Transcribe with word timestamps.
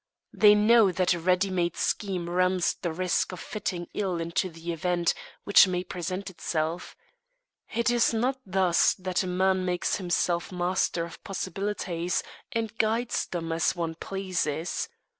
They 0.33 0.55
know 0.55 0.91
that 0.91 1.13
a 1.13 1.19
ready 1.19 1.51
made 1.51 1.77
scheme 1.77 2.27
runs 2.27 2.73
the 2.73 2.91
risk 2.91 3.31
of 3.31 3.39
fitting 3.39 3.87
ill 3.93 4.19
into 4.19 4.49
the 4.49 4.73
event 4.73 5.13
which 5.43 5.67
may 5.67 5.83
present 5.83 6.31
itself. 6.31 6.95
It 7.75 7.91
is 7.91 8.11
not 8.11 8.39
thus 8.43 8.95
that 8.95 9.21
a 9.21 9.27
man 9.27 9.63
makes 9.63 9.97
himself 9.97 10.51
master 10.51 11.05
of 11.05 11.23
possibilities 11.23 12.23
and 12.51 12.75
guides 12.79 13.27
them 13.27 13.51
as 13.51 13.75
one 13.75 13.93
pleases. 13.93 14.89